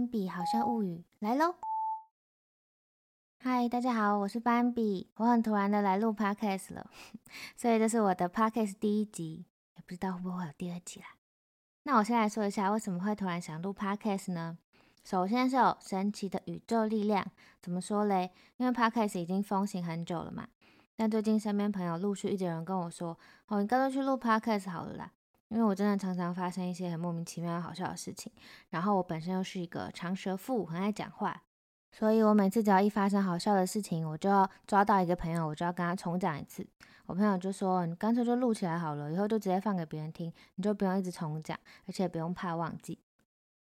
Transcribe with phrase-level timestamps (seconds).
[0.00, 1.56] 斑比好笑物语来喽！
[3.38, 5.10] 嗨，大家好，我是斑比。
[5.16, 6.90] 我很突然的来录 podcast 了，
[7.54, 9.44] 所以这是我的 podcast 第一集，
[9.76, 11.06] 也不知道会不会有第二集啦。
[11.82, 14.56] 那我先来说一下为什么会突然想录 podcast 呢？
[15.04, 18.30] 首先是有神奇的宇宙力量，怎么说嘞？
[18.56, 20.48] 因为 podcast 已经风行很久了嘛，
[20.96, 25.12] 但最近身边朋友陆续一直有人跟我说，哦，你干脆去录 podcast 好了啦。
[25.50, 28.32] 因为我真的常常发生一些很莫名其妙、好笑的事情，
[28.70, 31.42] 然后我本身又是一个长舌妇，很爱讲话，
[31.92, 36.66] 所以我每次只要一发生好笑的事情，我就要抓到一个朋友，我就要跟他重讲一次。
[37.06, 43.00] 我朋友就说：“你干脆就录起来好了，以后就直接放给别人听，你就不用一直重讲，而且不用怕忘记。”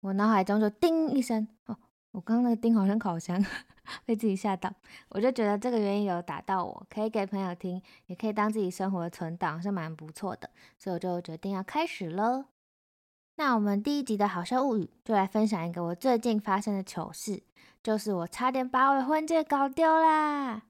[0.01, 1.77] 我脑海中就叮一声，哦。
[2.15, 3.37] 我刚刚那个叮好像烤箱，
[4.05, 4.73] 被自己吓到。
[5.09, 10.49] 我就觉得这个原因有打到我，可以给朋友听，也可以当自己生活的存档，是蛮不错的。
[10.79, 12.45] 所以我就决定要开始了。
[13.35, 17.43] 那我们第一集的好笑物语，就来分享一个我最近发生的糗事，
[17.83, 20.61] 就是我差点把我的婚戒搞丢啦。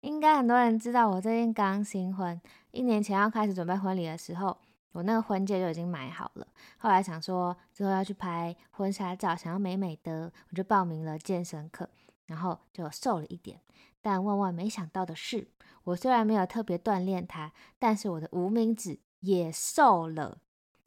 [0.00, 4.56] 应该很多人知道，我最近刚新婚，一年前要开始准备婚礼的时候。
[4.96, 11.86] 我那个婚戒就已经买好了，后来想说之后要去拍婚纱照，想要美美的，我就报名了健身课，
[12.24, 13.60] 然后就瘦了一点。
[14.00, 15.48] 但万万没想到的是，
[15.84, 20.38] 我虽然没有特别锻炼它，但是我的无名指也瘦了。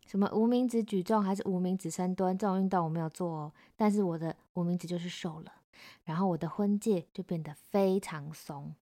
[0.08, 5.52] 什么无名指举重还是无名指深蹲这种运动我没有做哦，但是我的无名指就是瘦了，
[6.04, 8.74] 然后我的婚戒就变得非常松。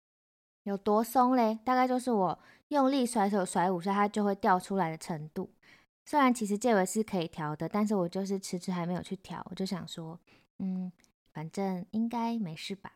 [0.67, 1.57] 有多松嘞？
[1.63, 2.37] 大概就是我
[2.67, 5.49] 用力甩手甩五下，它就会掉出来的程度。
[6.03, 9.41] 虽然其实戒围是可以调的，但是我就是迟迟还没有去调。
[9.49, 10.19] 我就想说，
[10.59, 10.91] 嗯，
[11.31, 12.91] 反正应该没事吧。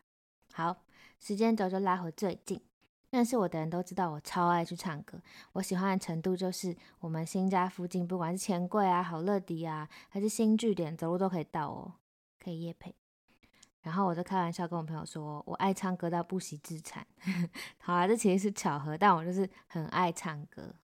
[0.52, 0.84] 好，
[1.18, 2.60] 时间轴就拉回最近。
[3.08, 5.18] 认识我的人都知道我超爱去唱歌，
[5.52, 11.94] 我喜欢的程度就是我们新家附近，不管是钱柜啊、好乐迪啊，还是新据点，走路都可以到哦，
[12.38, 12.94] 可以夜配。
[13.82, 17.04] 然后我就开玩笑跟我朋友说，我爱唱歌到不惜自残。
[17.78, 20.74] 好啊，这其实是巧合，但我就是很爱唱歌。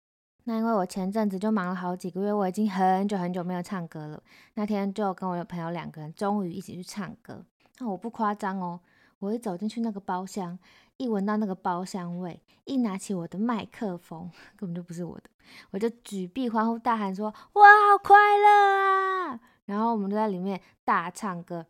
[0.44, 4.22] 那因为我前阵子就忙了好几个月，我已经很久很久没有唱歌了。
[4.54, 7.44] 那天就跟我的朋友两个人终于一起去唱歌。
[7.78, 8.80] 那我不夸张哦，
[9.18, 10.58] 我一走进去那个包厢，
[10.96, 15.24] 一闻到那个包厢味，一拿起我的麦克风， 根本就不是我的，
[15.70, 21.66] 我就举臂欢呼大喊说：“哇，好快乐啊！”然后我们就在里面大唱歌。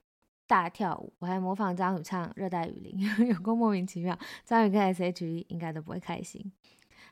[0.49, 4.19] 大跳舞，我还模仿张宇唱《热带雨林》， 有够莫名其妙。
[4.45, 6.51] 张宇跟 S.H.E 应该都不会开心。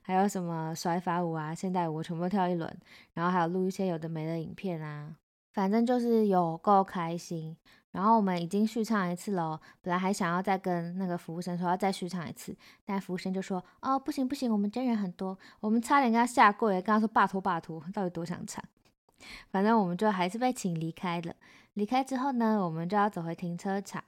[0.02, 2.76] 还有什么甩发舞啊、现代舞，我全部都跳一轮。
[3.12, 5.14] 然后还有录一些有的没的影片啊，
[5.52, 7.56] 反正就是有够开心。
[7.92, 18.62] 然后我们已经续唱一次了，本来还想要再跟那个服务生说要再续唱一次，但服务生就说：“哦，不行不行，我们真人很多，我们差点跟他下跪，跟他说拜托拜托，到底多想唱。
[19.50, 21.34] ”反正我们就还是被请离开了。
[21.76, 24.02] 离开之后呢，我们就要走回停车场，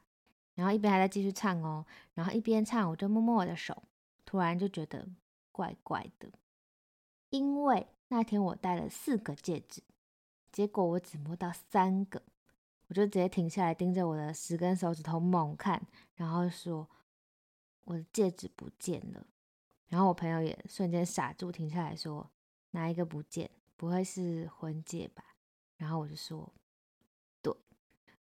[0.54, 1.84] 然后一边还在继续唱哦，
[2.14, 3.82] 然后一边唱，我就摸摸我的手，
[4.24, 5.06] 突然就觉得
[5.52, 6.30] 怪怪的，
[7.28, 9.82] 因为那天我戴了四个戒指，
[10.50, 12.22] 结果我只摸到三个，
[12.86, 16.88] 我就直接停下来盯着我的十根手指头猛看，然后说
[17.84, 19.26] 我的戒指不见了，
[19.88, 22.30] 然后我朋友也瞬间傻住，停下来说
[22.70, 23.50] 哪一个不见？
[23.76, 25.22] 不会是婚戒吧？
[25.76, 26.50] 然后我就说。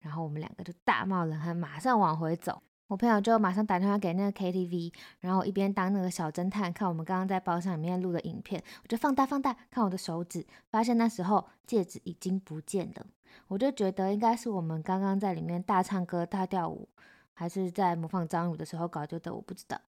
[0.03, 2.63] 然后我们两个就大冒冷汗，马上往回走。
[2.89, 13.07] 我朋友就马上打电话给那个 KTV，然后一边当那个小侦探，看我们刚刚在包厢里面录的影片，我就放大放大看我的手指，发现那时候戒指已经不见了。
[13.49, 16.87] 我就觉得应该是我们刚刚在里面大唱歌、大跳舞，
[17.33, 19.81] 还是在模仿张宇的时候搞丢的，我不知道。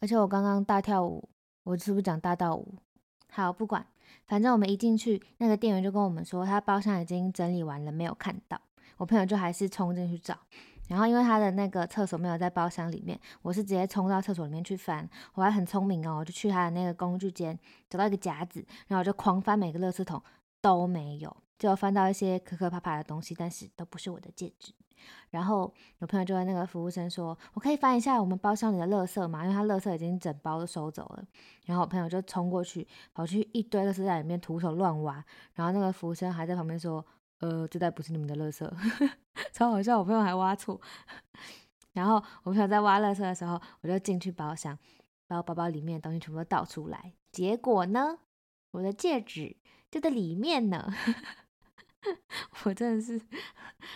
[0.00, 1.26] 而且我刚刚大跳舞，
[1.64, 2.74] 我是不是讲大道舞？
[3.30, 3.86] 好，不管，
[4.26, 8.60] 反正我们一进去，那个店员就跟我们说，他包厢已经整理完了，没有看到。
[8.96, 10.38] 我朋友就还是冲进去找，
[10.88, 15.08] 然后因为他的那个厕所没有在包厢里面，我是直接冲到厕所里面去翻。
[15.34, 17.58] 我还很聪明哦，我就去他的那个工具间
[17.88, 20.22] 找到一个夹子，然后我就狂翻每个垃圾桶
[20.60, 24.72] 都没有，就翻到一些磕磕巴巴的东西，但是都不是我的戒指。
[25.30, 29.42] 然后我朋友就跟那个服务生说：“我可以翻一下我们包厢里的垃圾吗？
[29.44, 31.24] 因为他垃圾已经整包都收走了。”
[31.66, 35.24] 然后我朋友就冲过去，跑去一堆垃圾在里面徒手乱挖，
[35.54, 37.04] 然后那个服务生还在旁边说。
[37.42, 38.68] 呃，这袋不是你们的垃圾，
[39.52, 39.98] 超好笑。
[39.98, 40.80] 我朋友还挖错，
[41.92, 44.78] 然后我朋友在挖垃圾的时候，我就进去包厢，
[45.26, 47.12] 把我包包里面的东西全部都倒出来。
[47.32, 48.18] 结果呢，
[48.70, 49.56] 我的戒指
[49.90, 50.94] 就在里面呢。
[52.64, 53.20] 我真的是，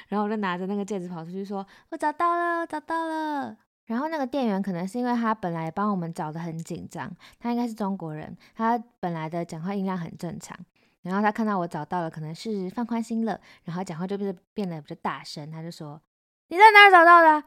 [0.09, 3.57] 然后我就拿着那个戒指跑出去说：“我找到了，找到了。”
[3.87, 7.09] 然后那个店员可能是因为他本来帮我们找的很紧张，
[7.39, 10.59] 他应该是中国人，他本来的讲话音量很正常。
[11.06, 16.03] 然后他看到我找到了，可能是放宽心了，然后讲话就变得变得比较大声，他就说
[16.49, 17.44] ：“你在哪儿找到的？”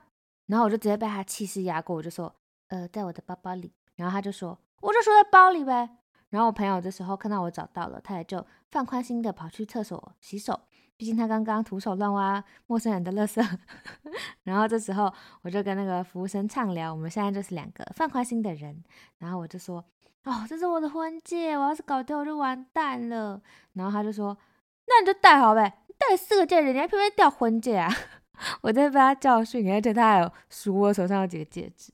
[0.48, 2.34] 然后我就直接被他气势压过，我就说
[2.70, 5.98] ：“呃，在我的包包里。”然后他就说：“我就说在包里呗。”
[6.30, 10.62] 然后我朋友这时候看到我找到了，他也就放宽心的跑去厕所洗手，
[11.00, 13.42] 毕竟他刚刚徒手乱挖陌生人的垃圾。
[14.44, 15.12] 然后这时候
[15.44, 18.84] 我就跟那个服务生畅聊，我们现在就是两个放宽心的人。
[19.20, 19.86] 然后我就说。
[20.26, 23.42] 哦，这是我的婚戒，我要是搞掉我就完蛋了。
[23.74, 24.38] 然后他就说
[24.86, 27.90] ：“那你就戴好呗，你戴四个戒指，你还偏偏掉婚戒啊？”
[28.62, 31.94] 我在被他教训，而且他还有数我手上有几个戒指。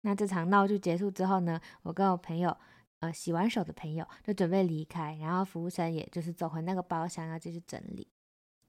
[0.00, 2.56] 那这场闹剧结束之后呢，我跟我朋友，
[3.00, 8.08] 呃，洗完手的朋友就准备离开，然后服务生也就是走回那个包厢要继续整理。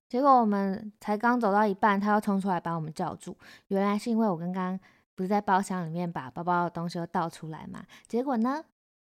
[0.07, 3.37] 结果我们才刚走到一半，他又冲出来把我们叫住。
[3.67, 4.79] 原来是因为我刚刚。
[5.17, 7.85] 不是在包厢里面把包包的东西都倒出来嘛？
[8.05, 8.65] 结果呢，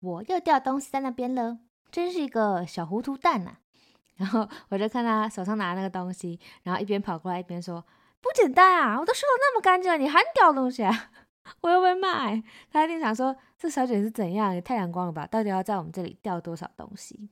[0.01, 1.57] 我又掉东西在那边了，
[1.91, 3.57] 真是一个小糊涂蛋呐、
[4.17, 7.83] 然后我就看他手上拿那个东西，然后一边跑过来一边说
[8.21, 11.11] ：“不简单啊，我都收的那么干净了，你还掉东西啊？”
[11.63, 14.55] 我又被骂、欸，他一定想说：“这小姐是怎样？
[14.55, 15.27] 也太阳光了吧？
[15.27, 17.31] 到底要在我们这里掉多少东西？”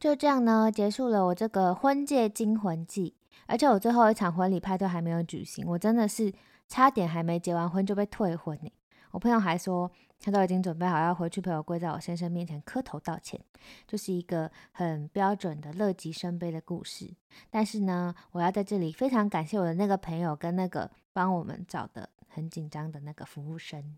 [0.00, 3.14] 就这样呢，结束了我这个婚戒惊魂记。
[3.46, 6.34] 而且我最后一场婚礼派对还没有举行，我真的是。
[6.72, 8.70] 差点还没结完婚就被退婚呢！
[9.10, 13.40] 我朋友还说他都已经准备好要回去陪我跪在我先生面前磕头道歉，
[13.88, 17.12] 就是一个很标准的乐极生悲的故事。
[17.50, 23.96] 但是呢，我要在这里非常感谢我的那个朋友跟那个帮我们找的很紧张的那个服务生。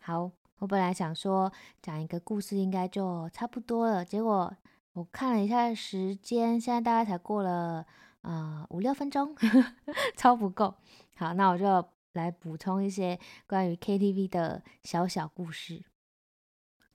[0.00, 1.52] 好，我本来想说
[1.82, 4.56] 讲一个故事应该就差不多了，结果
[4.96, 7.84] 我看了一下时间，现在大概才过了。
[8.22, 9.36] 啊、呃，五六分钟，
[10.16, 10.74] 超不够。
[11.16, 15.84] 好，那我就来补充一些关于 KTV 的小小故事。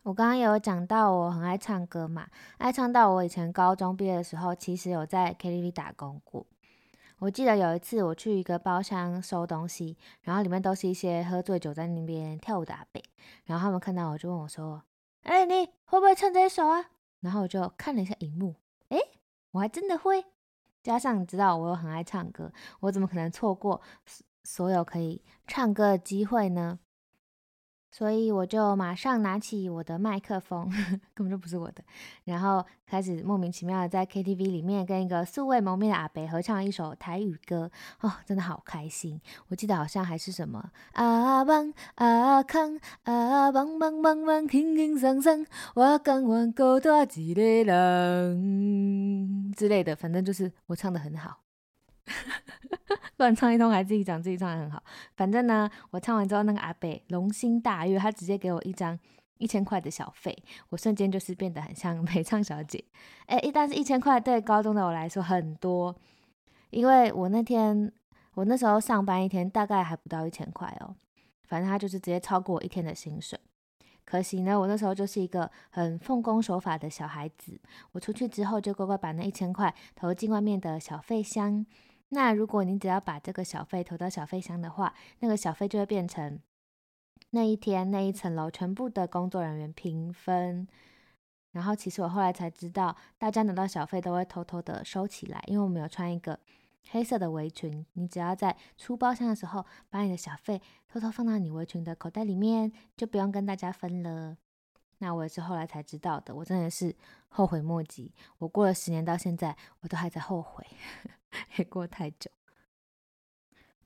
[0.02, 2.28] 我刚刚有讲到我很爱唱歌嘛，
[2.58, 6.48] 爱唱到我以前高中毕业的时候，其实有在 KTV 打工过。
[7.20, 13.00] 我记得有一次我去一个包厢收东西，然后里面都是一些喝醉酒在那边跳舞的阿伯，
[13.46, 14.82] 然后他们看到我就问我说
[15.22, 16.88] ：“哎，你会不会唱这首啊？”
[17.22, 18.56] 然后我就看了一下荧幕，
[18.90, 18.98] 哎，
[19.52, 20.26] 我还真的会。
[20.84, 22.52] 加上你知道我又很爱唱歌，
[22.82, 23.80] 我怎么可能错过
[24.44, 26.80] 所有可以唱歌的机会呢？
[27.92, 30.70] 所以我就马上拿起我的麦克风，
[31.14, 31.84] 根本就不是我的，
[32.24, 39.20] 然后开始莫名其妙的在 KTV 里面跟一个素未谋面的阿伯合唱一首台语歌，哦，真的好开心！
[39.50, 45.46] 我记得好像还是什么阿邦阿康阿邦邦邦邦，轻轻松松，
[45.76, 51.40] 我甘愿孤单一个人之类的，反正就是我唱得很好。
[53.22, 54.82] 乱唱一通，还自己讲自己唱得很好。
[55.16, 58.98] 反正呢，我唱完之后，那个阿伯龙心大悦，他直接给我一张
[59.38, 60.36] 一千块的小费，
[60.70, 62.84] 我瞬间就是变得很像美唱小姐。
[63.28, 65.96] 哎，但是一千块对高中的我来说很多，
[66.72, 67.92] 因为我那天
[68.34, 70.96] 我那时候上班一天大概还不到一千块哦。
[71.48, 73.40] 反正他就是直接超过我一天的薪水。
[74.04, 81.66] 可惜呢，我那时候就是一个很奉公守法的小孩子，我出去之后就乖乖把那一千块投进外面的小费箱。
[82.14, 86.40] 那如果你只要把这个小费投到小费箱的话，那个小费就会变成
[87.30, 90.68] 那一天那一层楼全部的工作人员平分。
[91.54, 96.38] 然后其实我后来才知道，大家拿到小费都会偷偷的收起来，因为我们有穿一个
[96.90, 97.86] 黑色的围裙。
[97.94, 104.38] 你只要在出包厢的时候，把你的小费偷偷放到你围裙的口袋里面，就不用跟大家分了。
[105.02, 106.96] 那我也是后来才知道的，我真的是
[107.28, 108.14] 后悔莫及。
[108.38, 110.64] 我过了十年到现在，我都还在后悔。
[111.58, 112.30] 也 过太久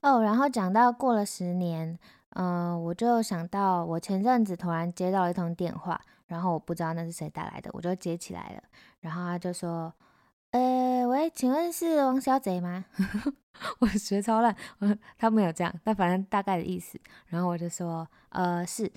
[0.02, 1.98] 哦，然后讲到过了十年，
[2.32, 8.64] 嗯、我就想到我前阵子突然接到了一通电话，然后我不知道那是谁打来的，我就接起来了，
[9.00, 9.94] 然后他就说
[10.52, 12.86] ：“呃，喂，请问是王小姐吗？”
[13.80, 14.54] 我学超烂，
[15.18, 17.00] 他没有这样，但反正大概的意思。
[17.28, 18.92] 然后我就说：“呃，是，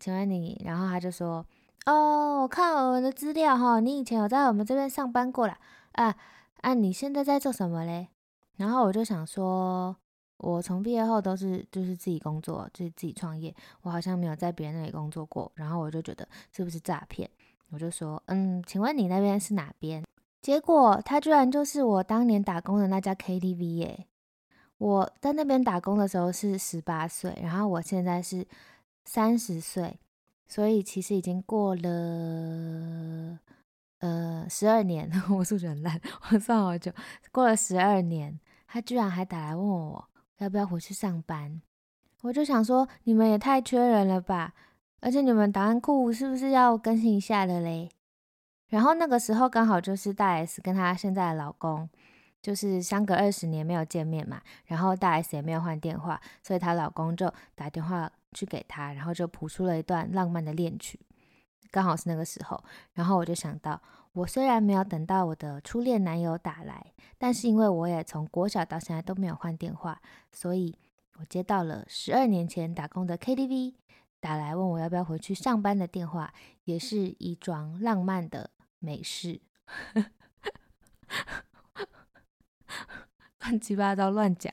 [0.00, 1.44] 请问你？”然后他就说
[1.86, 5.58] ：“哦，我看我们的资料哈，你以前有在我们这边上班过啦。
[5.92, 6.16] 啊。”
[6.62, 8.08] 啊，你现在在做什么嘞？
[8.56, 9.94] 然后我就想说，
[10.38, 15.52] 我从毕业后都是就是自己工作，就是自己创业，我好像没有在别人那里工作过。
[15.54, 17.30] 然后我就觉得是不是诈骗？
[17.70, 20.02] 我就说，嗯，请问你那边是哪边？
[20.42, 24.06] 结果他居然就是我当年打工的那家 KTV 耶！
[24.78, 28.44] 我在那边打工的时候是十八岁，然后我现在是
[29.06, 29.98] 三十岁，
[30.46, 33.38] 所以其实已经过了。
[34.00, 35.98] 呃，十二年， 我数学很烂，
[36.30, 36.92] 我算好久，
[37.32, 40.04] 过了十二年，他居然还打来问我
[40.36, 41.62] 要不要回去上班，
[42.20, 44.52] 我就想说，你们也太缺人了吧，
[45.00, 47.88] 而且你们档案库是不是要更新一下的嘞？
[48.68, 51.88] 然后那个时候刚好就是大 S 跟她现在的老公，
[52.42, 61.00] 就是相隔二十年没有见面嘛，然后大 S 也没有换电话，所以她老公就打电话去给他，然后就谱出了一段浪漫的恋曲，
[61.70, 62.62] 刚好是那个时候。
[62.92, 63.80] 然后我就想到，
[64.12, 70.78] 我虽然没有等到我的初恋男友打来，但是因为我也从国小到现在都没有换电话，所以
[71.18, 73.76] 我接到了十二年前打工的 KTV
[74.20, 78.50] 打来问我要不要回去上班的电话，也是一桩浪漫的。
[78.78, 79.40] 美事，
[83.40, 84.52] 乱七八糟乱讲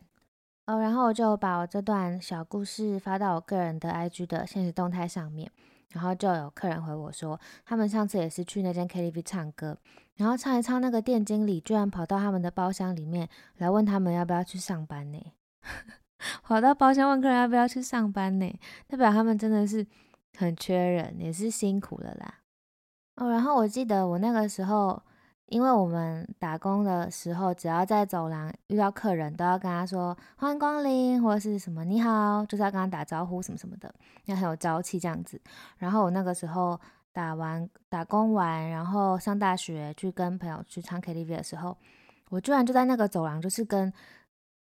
[0.66, 0.80] 哦。
[0.80, 5.52] 然后我就把我这段小故事发到我个人的 IG 的现实动态上面，
[5.92, 9.78] 然后就有客人回我说，他们上次也是去那间 KTV 唱歌，
[10.16, 13.28] 然后唱一唱，那个店经理居然跑到他们的包厢里面
[13.58, 15.20] 来问他们要不要去上班呢？
[16.44, 18.60] 跑到包厢问客人要不要去上班呢？
[18.88, 19.86] 代表他们真的是
[20.38, 22.40] 很缺人，也是辛苦了啦。
[23.18, 25.04] 哦，然后我记得我那个时候，
[25.48, 33.94] 因为我们打工的时候，只要在走廊遇到客人，都要跟他说欢迎光临，或者是什么你好，就是要跟他打招呼什么什么的，
[34.26, 35.40] 要很有朝气这样子。
[35.78, 36.80] 然后我那个时候
[37.12, 41.78] 打完打工完，然后上大学去跟朋友去唱 KTV 的时候，
[42.30, 43.94] 我居然就在那个走廊，就是跟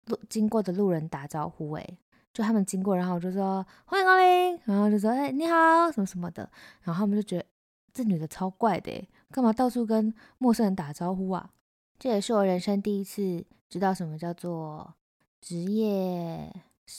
[0.05, 2.00] 路经过的路人打招呼，诶，
[2.33, 6.50] 就他们经过，然后我就说欢迎光临，然后就说哎你好什么什么的，
[6.81, 7.45] 然后他们就觉得。
[7.91, 11.51] 这女的超怪的，干嘛到处跟陌生人打招呼啊？
[12.00, 14.95] 这也是我人生第一次知道什么叫做
[15.39, 16.51] 职业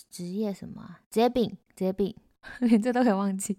[0.08, 2.14] 职业什么职业病职业病，
[2.60, 3.58] 连这都可以忘记。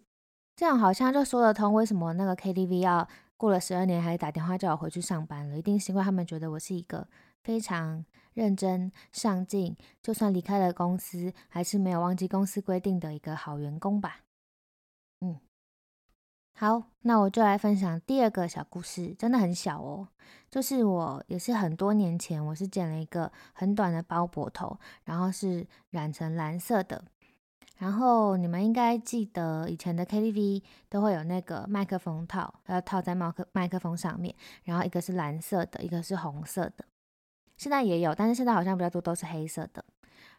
[0.55, 5.57] 这样好像就说得通，为什么那个 KTV 要过了十二年还打电话叫我回去上班了？
[5.57, 7.07] 一定是因为他们觉得我是一个
[7.43, 14.21] 非常认真上进，就算离开了公司，还是没有忘记公司规定的一个好员工吧。
[16.53, 20.07] 好，那我就来分享第二个小故事，真的很小哦。
[20.49, 27.03] 就是我也是很多年前，我是剪了一个很短的包脖头，然后是染成蓝色的。
[27.79, 36.85] 然后你们应该记得以前的 KTV 都会有那个麦克风套，要套在麦克麦克风上面，然后一个是蓝色的，一个是红色的。
[37.57, 39.83] 现在也有，但是现在好像比较多都是黑色的。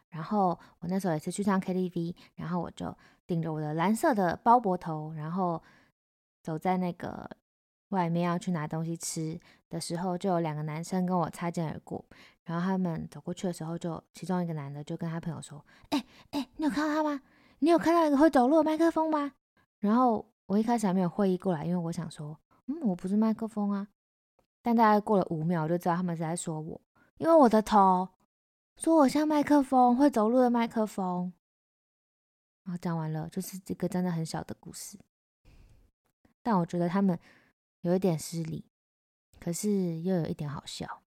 [0.09, 2.95] 然后我那时候也是去唱 KTV，然后我就
[3.27, 5.61] 顶着我的蓝色的包脖头，然后。
[6.43, 7.27] 走在那个
[7.89, 12.03] 外面要去拿东西吃的时候，就有两个男生跟我擦肩而过。
[12.43, 17.21] 然后他们走过去的时候，就其中一个男的就跟他朋友说：“哎哎，你有看到他吗？
[17.59, 19.31] 你有看到一个会走路的麦克风吗？”
[19.79, 23.87] 然后我一开始还没有会意过来，因为我想说：“嗯，我不是麦克风啊。”
[24.61, 26.81] 但大概过了五秒，我就知道他们是在说我，
[27.17, 28.09] 因为我的头
[28.75, 31.31] 说我像麦克风，会走路的麦克风。
[32.63, 34.97] 然后讲完了，就是这个真的很小的故事。
[36.43, 37.17] 但我觉得他们
[37.81, 38.65] 有一点失礼，
[39.39, 41.01] 可是又有一点好笑。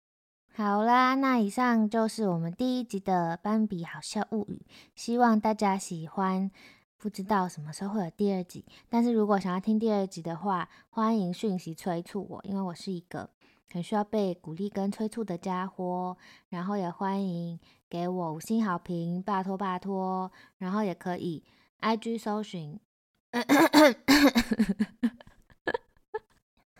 [0.54, 6.50] 好啦，那以上就是我们第一集的斑比好笑物语，希望大家喜欢。
[6.98, 13.28] 不知道什么时候会有第二集，但是如果想要听第二集的话，欢迎讯息催促我，因为我是一个
[13.70, 16.16] 很需要被鼓励跟催促的家伙。
[16.48, 20.32] 然后也欢迎给我五星好评，拜托拜托。
[20.56, 21.44] 然后也可以
[21.82, 22.80] IG 搜寻。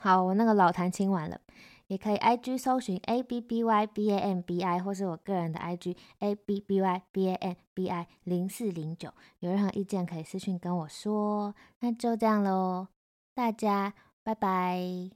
[0.07, 1.41] 好，我那个老痰清完了，
[1.89, 6.33] 也可以 I G 搜寻 A B B Y B A M B I，或是我个人的 I G A
[6.33, 11.57] B B Y B A M B I 零四零九，有任何意见可以私讯跟我说。
[11.81, 12.87] 那就这样喽，
[13.35, 15.16] 大家拜拜。